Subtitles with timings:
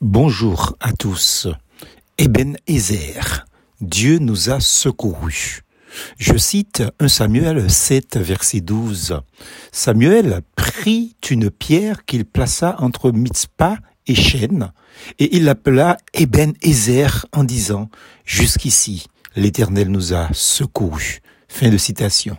[0.00, 1.46] Bonjour à tous.
[2.16, 3.44] Eben Ezer,
[3.82, 5.60] Dieu nous a secourus.
[6.16, 9.20] Je cite 1 Samuel 7, verset 12.
[9.72, 13.76] Samuel prit une pierre qu'il plaça entre Mitzpah
[14.06, 14.72] et Chêne,
[15.18, 17.90] et il l'appela Eben Ezer en disant,
[18.24, 19.04] Jusqu'ici,
[19.36, 21.20] l'Éternel nous a secourus.
[21.46, 22.38] Fin de citation.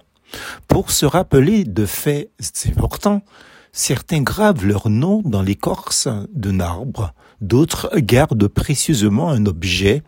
[0.68, 2.32] Pour se rappeler de faits
[2.66, 3.22] importants,
[3.74, 10.04] Certains gravent leur nom dans l'écorce d'un arbre, d'autres gardent précieusement un objet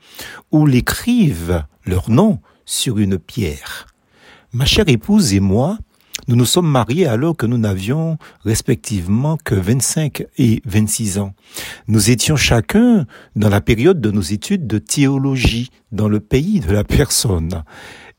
[0.52, 3.88] ou l'écrivent leur nom sur une pierre.
[4.52, 5.78] Ma chère épouse et moi,
[6.28, 11.34] nous nous sommes mariés alors que nous n'avions respectivement que 25 et 26 ans.
[11.88, 13.06] Nous étions chacun
[13.38, 17.64] dans la période de nos études de théologie dans le pays de la personne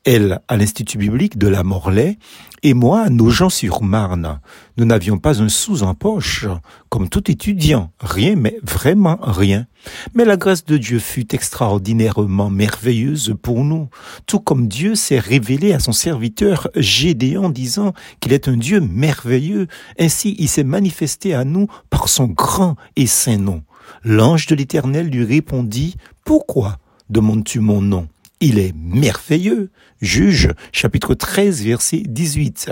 [0.05, 2.17] elle à l'Institut biblique de la Morlaix,
[2.63, 4.39] et moi à Nogent-sur-Marne.
[4.77, 6.47] Nous n'avions pas un sou en poche,
[6.89, 9.67] comme tout étudiant, rien, mais vraiment rien.
[10.13, 13.89] Mais la grâce de Dieu fut extraordinairement merveilleuse pour nous,
[14.25, 19.67] tout comme Dieu s'est révélé à son serviteur Gédéon disant qu'il est un Dieu merveilleux,
[19.99, 23.63] ainsi il s'est manifesté à nous par son grand et saint nom.
[24.03, 26.77] L'ange de l'Éternel lui répondit, Pourquoi
[27.09, 28.07] demandes-tu mon nom?
[28.39, 29.71] Il est merveilleux.
[30.01, 32.71] Juge chapitre 13 verset 18.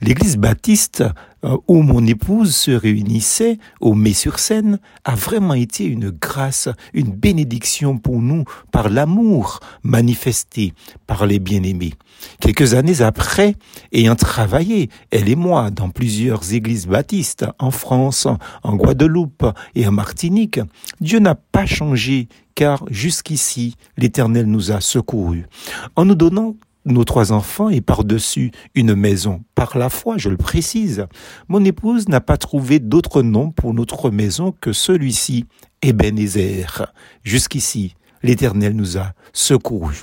[0.00, 1.04] L'église baptiste
[1.68, 8.20] où mon épouse se réunissait au Mai-sur-Seine a vraiment été une grâce, une bénédiction pour
[8.20, 10.72] nous par l'amour manifesté
[11.06, 11.94] par les bien-aimés.
[12.40, 13.56] Quelques années après,
[13.92, 18.28] ayant travaillé, elle et moi, dans plusieurs églises baptistes en France,
[18.62, 20.60] en Guadeloupe et en Martinique,
[21.00, 25.46] Dieu n'a pas changé car jusqu'ici l'Éternel nous a secourus.
[25.96, 29.42] En nous donnant nos trois enfants et par-dessus une maison.
[29.54, 31.06] Par la foi, je le précise,
[31.48, 35.46] mon épouse n'a pas trouvé d'autre nom pour notre maison que celui-ci,
[35.82, 36.92] Ebenezer.
[37.24, 40.02] Jusqu'ici, l'Éternel nous a secourus.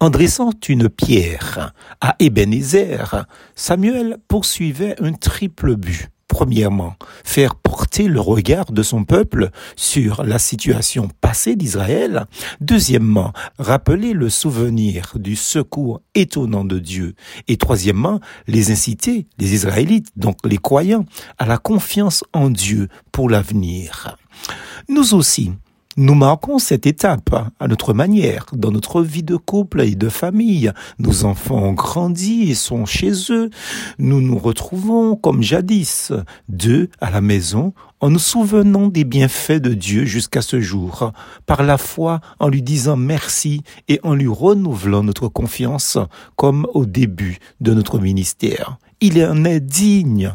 [0.00, 6.08] En dressant une pierre à Ebenezer, Samuel poursuivait un triple but.
[6.32, 6.94] Premièrement,
[7.24, 12.24] faire porter le regard de son peuple sur la situation passée d'Israël.
[12.62, 17.16] Deuxièmement, rappeler le souvenir du secours étonnant de Dieu.
[17.48, 21.04] Et troisièmement, les inciter, les Israélites, donc les croyants,
[21.36, 24.16] à la confiance en Dieu pour l'avenir.
[24.88, 25.52] Nous aussi,
[25.98, 30.72] nous marquons cette étape à notre manière, dans notre vie de couple et de famille.
[30.98, 33.50] Nos enfants ont grandi et sont chez eux.
[33.98, 36.12] Nous nous retrouvons comme jadis,
[36.48, 41.12] deux à la maison, en nous souvenant des bienfaits de Dieu jusqu'à ce jour,
[41.44, 45.98] par la foi en lui disant merci et en lui renouvelant notre confiance
[46.36, 48.78] comme au début de notre ministère.
[49.02, 50.34] Il en est digne.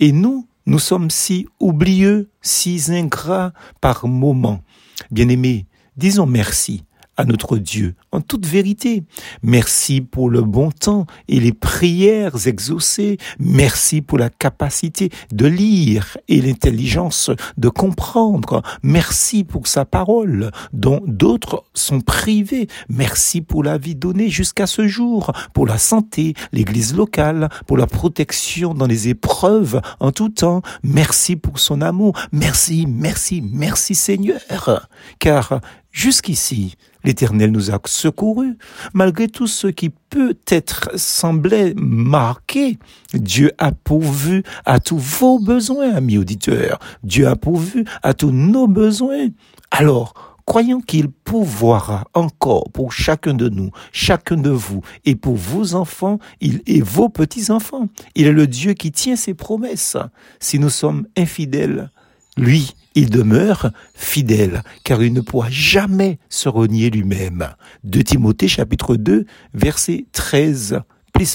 [0.00, 4.62] Et nous, nous sommes si oublieux, si ingrats par moments.
[5.10, 6.84] Bien-aimés, disons merci
[7.16, 9.04] à notre Dieu en toute vérité.
[9.42, 13.18] Merci pour le bon temps et les prières exaucées.
[13.38, 18.62] Merci pour la capacité de lire et l'intelligence de comprendre.
[18.82, 22.68] Merci pour sa parole dont d'autres sont privés.
[22.88, 27.86] Merci pour la vie donnée jusqu'à ce jour, pour la santé, l'église locale, pour la
[27.86, 30.62] protection dans les épreuves en tout temps.
[30.82, 32.18] Merci pour son amour.
[32.32, 34.88] Merci, merci, merci Seigneur.
[35.18, 35.60] Car
[35.96, 36.74] Jusqu'ici,
[37.04, 38.58] l'Éternel nous a secourus.
[38.92, 42.78] Malgré tout ce qui peut-être semblait marqué,
[43.14, 46.80] Dieu a pourvu à tous vos besoins, amis auditeurs.
[47.02, 49.28] Dieu a pourvu à tous nos besoins.
[49.70, 55.74] Alors, croyons qu'il pourvoira encore pour chacun de nous, chacun de vous, et pour vos
[55.76, 57.88] enfants et vos petits-enfants.
[58.14, 59.96] Il est le Dieu qui tient ses promesses.
[60.40, 61.90] Si nous sommes infidèles,
[62.36, 67.48] lui, il demeure fidèle, car il ne pourra jamais se renier lui-même.
[67.84, 70.80] De Timothée chapitre 2, verset 13,
[71.12, 71.34] plus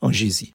[0.00, 0.42] en Jésus.